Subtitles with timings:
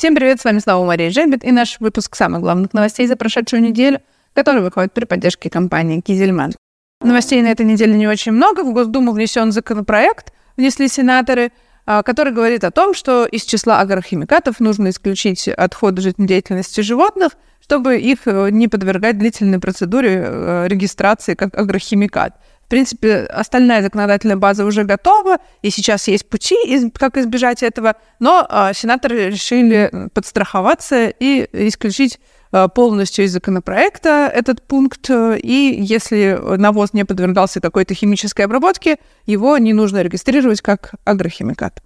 [0.00, 3.60] Всем привет, с вами снова Мария Жебет и наш выпуск самых главных новостей за прошедшую
[3.60, 4.00] неделю,
[4.32, 6.54] который выходит при поддержке компании Кизельман.
[7.02, 8.64] Новостей на этой неделе не очень много.
[8.64, 11.52] В Госдуму внесен законопроект, внесли сенаторы,
[11.84, 17.98] а, который говорит о том, что из числа агрохимикатов нужно исключить отходы жизнедеятельности животных, чтобы
[17.98, 22.40] их э, не подвергать длительной процедуре э, регистрации как агрохимикат.
[22.70, 26.56] В принципе, остальная законодательная база уже готова, и сейчас есть пути,
[26.94, 32.20] как избежать этого, но а, сенаторы решили подстраховаться и исключить
[32.52, 38.98] Э, полностью из законопроекта этот пункт, э, и если навоз не подвергался какой-то химической обработке,
[39.24, 41.80] его не нужно регистрировать как агрохимикат.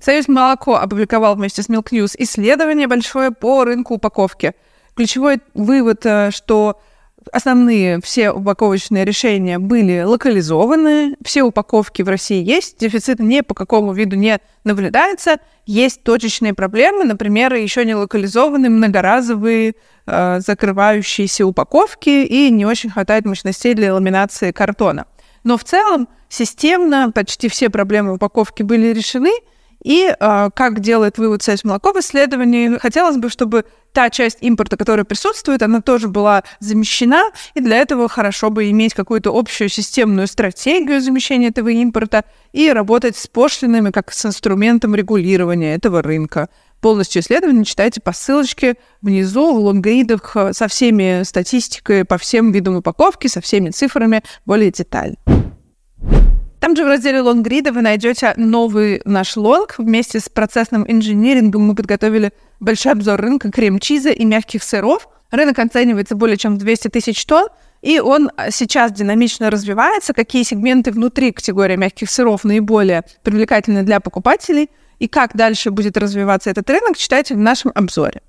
[0.00, 4.54] Союз молоко опубликовал вместе с Milk News исследование большое по рынку упаковки.
[4.96, 6.80] Ключевой вывод, э, что
[7.32, 13.92] основные все упаковочные решения были локализованы, все упаковки в России есть, дефицит ни по какому
[13.92, 19.74] виду не наблюдается, есть точечные проблемы, например, еще не локализованные многоразовые
[20.06, 25.06] э, закрывающиеся упаковки и не очень хватает мощностей для ламинации картона.
[25.44, 29.32] Но в целом системно почти все проблемы упаковки были решены,
[29.82, 34.76] и э, как делает вывод Союз молоко в исследовании, хотелось бы, чтобы та часть импорта,
[34.76, 40.26] которая присутствует, она тоже была замещена, и для этого хорошо бы иметь какую-то общую системную
[40.26, 46.48] стратегию замещения этого импорта и работать с пошлинами как с инструментом регулирования этого рынка.
[46.80, 53.26] Полностью исследование читайте по ссылочке внизу в лонгридах со всеми статистикой по всем видам упаковки,
[53.26, 55.16] со всеми цифрами более детально.
[56.60, 59.76] Там же в разделе лонгрида вы найдете новый наш лонг.
[59.78, 65.08] Вместе с процессным инжинирингом мы подготовили большой обзор рынка крем-чиза и мягких сыров.
[65.30, 67.48] Рынок оценивается более чем в 200 тысяч тонн,
[67.80, 70.12] и он сейчас динамично развивается.
[70.12, 76.50] Какие сегменты внутри категории мягких сыров наиболее привлекательны для покупателей, и как дальше будет развиваться
[76.50, 78.20] этот рынок, читайте в нашем обзоре.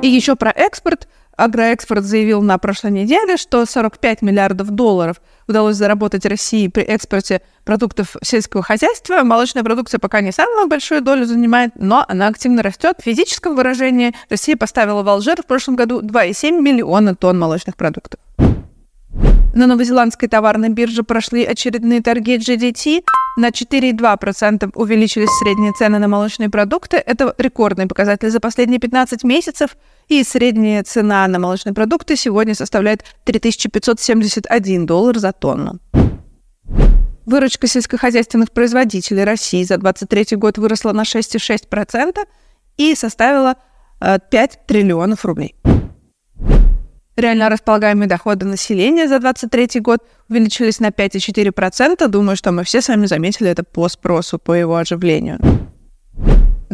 [0.00, 1.06] И еще про экспорт.
[1.36, 8.16] Агроэкспорт заявил на прошлой неделе, что 45 миллиардов долларов удалось заработать России при экспорте продуктов
[8.22, 9.22] сельского хозяйства.
[9.22, 12.96] Молочная продукция пока не самую большую долю занимает, но она активно растет.
[13.00, 18.20] В физическом выражении Россия поставила в Алжир в прошлом году 2,7 миллиона тонн молочных продуктов.
[19.54, 23.04] На новозеландской товарной бирже прошли очередные торги GDT.
[23.36, 26.96] На 4,2% увеличились средние цены на молочные продукты.
[26.96, 29.76] Это рекордный показатель за последние 15 месяцев.
[30.08, 35.80] И средняя цена на молочные продукты сегодня составляет 3571 доллар за тонну.
[37.26, 42.18] Выручка сельскохозяйственных производителей России за 2023 год выросла на 6,6%
[42.76, 43.56] и составила
[44.00, 45.54] 5 э, триллионов рублей.
[47.16, 52.08] Реально располагаемые доходы населения за 2023 год увеличились на 5,4%.
[52.08, 55.38] Думаю, что мы все с вами заметили это по спросу, по его оживлению.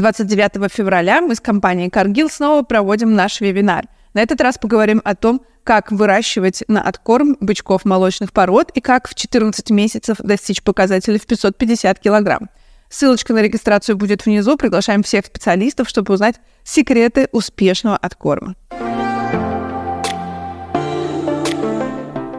[0.01, 3.85] 29 февраля мы с компанией Cargill снова проводим наш вебинар.
[4.15, 9.09] На этот раз поговорим о том, как выращивать на откорм бычков молочных пород и как
[9.09, 12.49] в 14 месяцев достичь показателей в 550 килограмм.
[12.89, 14.57] Ссылочка на регистрацию будет внизу.
[14.57, 18.55] Приглашаем всех специалистов, чтобы узнать секреты успешного откорма.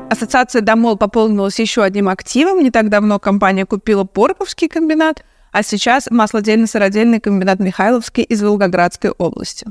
[0.10, 2.64] Ассоциация Домол пополнилась еще одним активом.
[2.64, 9.68] Не так давно компания купила Порковский комбинат, а сейчас маслодельно-сыродельный комбинат Михайловский из Волгоградской области.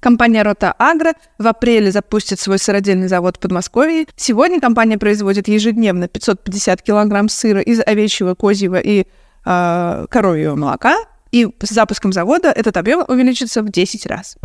[0.00, 4.06] Компания Рота Агро в апреле запустит свой сыродельный завод в Подмосковье.
[4.16, 9.06] Сегодня компания производит ежедневно 550 килограмм сыра из овечьего, козьего и
[9.44, 10.96] э, коровьего молока.
[11.32, 14.36] И с запуском завода этот объем увеличится в 10 раз.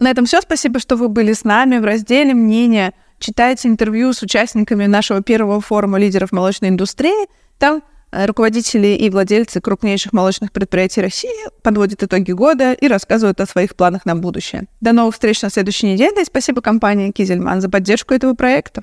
[0.00, 0.40] На этом все.
[0.40, 2.94] Спасибо, что вы были с нами в разделе «Мнения».
[3.20, 7.28] Читайте интервью с участниками нашего первого форума лидеров молочной индустрии.
[7.58, 11.30] Там руководители и владельцы крупнейших молочных предприятий России
[11.62, 14.66] подводят итоги года и рассказывают о своих планах на будущее.
[14.80, 18.82] До новых встреч на следующей неделе и спасибо компании Кизельман за поддержку этого проекта.